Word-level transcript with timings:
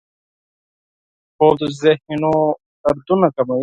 خوب 1.35 1.53
د 1.59 1.61
ذهنو 1.81 2.33
دردونه 2.83 3.27
کموي 3.35 3.59